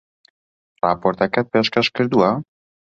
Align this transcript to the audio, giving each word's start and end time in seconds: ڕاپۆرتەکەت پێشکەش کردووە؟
ڕاپۆرتەکەت 0.85 1.45
پێشکەش 1.53 1.87
کردووە؟ 1.95 2.31